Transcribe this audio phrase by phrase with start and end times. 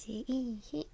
[0.00, 0.88] ちいい日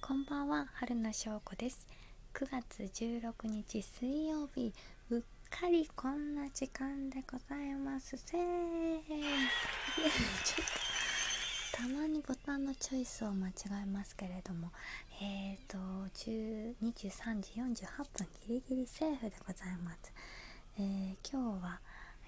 [0.00, 1.86] こんばんは春名翔子です。
[2.34, 4.74] 9月16日水曜日。
[5.10, 9.00] うっかりこんな時間でございますせー。
[9.06, 10.66] ちょっ
[11.70, 13.52] とたまにボタンのチョイスを間違
[13.82, 14.72] えますけれども。
[15.22, 17.52] えーと23時
[17.84, 20.12] 48分ギリギリセーフでございます。
[20.78, 21.80] えー、今日は、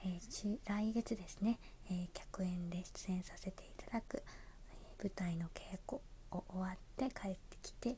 [0.05, 1.59] えー、来月ですね、
[1.91, 4.23] えー、客演で出演させていただく、
[4.71, 7.97] え舞台の稽古を終わって帰ってきて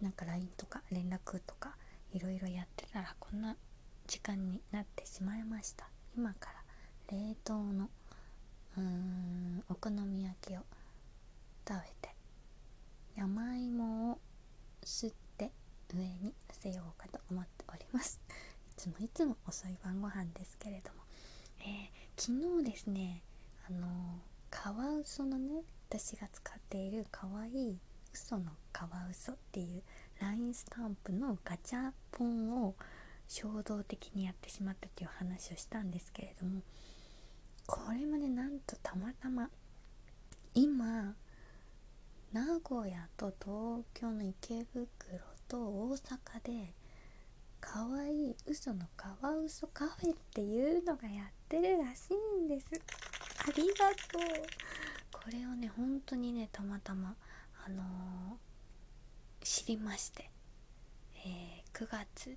[0.00, 1.76] なんか LINE とか連絡とか
[2.12, 3.56] いろいろやってたらこんな
[4.06, 5.88] 時間になってしまいました。
[6.16, 6.50] 今か
[7.10, 7.90] ら冷凍の
[8.76, 10.60] うーんお好み焼きを
[11.66, 12.14] 食べて
[13.16, 14.18] 山芋を
[14.84, 15.50] すって
[15.94, 18.20] 上に乗せようかと思っております。
[18.70, 21.00] いつもいつも遅い晩ご飯ですけれども、
[21.68, 23.22] えー、昨日ですね
[23.68, 23.86] あの
[24.50, 27.78] カワウソのね私が使っているかわいい
[28.14, 29.82] 嘘のカワウソっていう
[30.20, 32.74] LINE スタンプのガチャポンを
[33.28, 36.62] 衝動的にやってしまったという話をしたんですけれども
[37.66, 39.50] これもねなんとたまたま
[40.54, 41.14] 今
[42.32, 44.88] 名古屋と東京の池袋
[45.46, 46.72] と大阪で
[47.60, 52.66] かわいい嘘のカワウソカフェっていうのがやってるらしいんです。
[52.72, 54.22] ありがとう。
[55.12, 57.14] これをね本当にねたまたま
[57.66, 60.30] あのー、知りまして、
[61.26, 62.36] えー、9月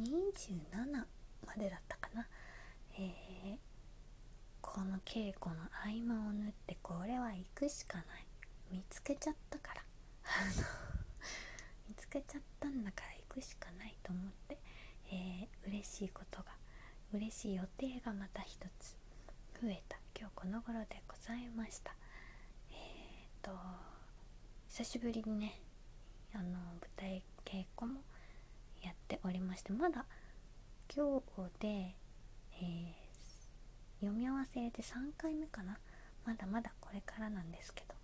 [0.00, 1.04] 27
[1.46, 2.26] までだったかな、
[2.98, 3.56] えー、
[4.60, 8.26] この稽古の合間を縫ってこれは行くしかない。
[8.70, 9.82] 見つけちゃったから。
[11.88, 14.57] 見つけちゃったんだから行くしかないと思って、
[15.78, 16.46] 嬉しいことが
[17.14, 18.96] 嬉しい予定がまた一つ
[19.62, 19.96] 増えた。
[20.18, 21.94] 今日この頃でございました。
[22.72, 23.52] えー、と
[24.68, 25.60] 久しぶりにね
[26.34, 28.00] あの舞台稽古も
[28.82, 30.04] やっておりましてまだ
[30.92, 32.90] 今日で、えー、
[34.00, 35.78] 読み合わせで3回目かな。
[36.26, 37.94] まだまだこれからなんですけど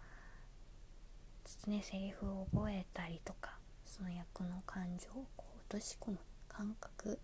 [1.45, 6.19] ちょっとねセリフを覚えたりとかその役の感情をこう落とし込む
[6.49, 7.19] 感覚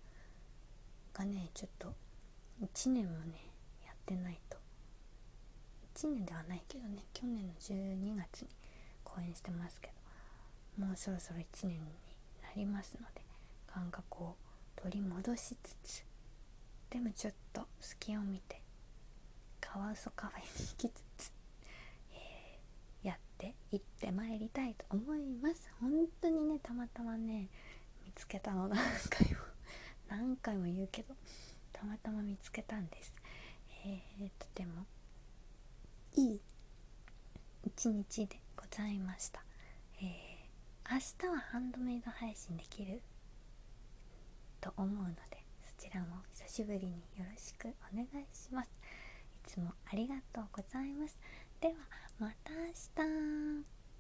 [1.12, 1.94] がねちょっと
[2.62, 3.50] 1年もね
[3.84, 4.58] やってないと。
[5.94, 8.48] 1年ではないけどね去年の12月に
[9.04, 9.90] 公演してますけ
[10.78, 11.78] どもうそろそろ1年に
[12.42, 13.22] なりますので
[13.66, 14.36] 感覚を
[14.76, 16.04] 取り戻しつつ
[16.88, 18.60] でもちょっと隙を見て
[19.60, 21.32] カワウソカフェに行きつつ、
[22.14, 25.70] えー、やって行ってまいりたいと思います。
[25.80, 27.48] 本当にねたまたまね
[28.04, 28.78] 見つけたの何
[29.08, 29.49] 回も
[30.10, 31.14] 何回も言うけど
[31.72, 33.14] たまたま見つけたんです、
[33.86, 34.84] えー、とても
[36.16, 36.40] いい
[37.64, 39.42] 一日でございました、
[40.02, 40.98] えー、明
[41.30, 43.00] 日はハンドメイド配信できる？
[44.60, 45.42] と思うので
[45.78, 48.68] そちらも久しぶりによろしくお願いします。
[49.46, 51.18] いつもありがとうございます。
[51.60, 51.74] では
[52.18, 52.66] また明
[53.64, 53.79] 日。